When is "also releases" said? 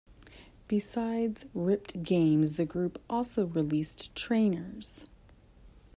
3.07-4.07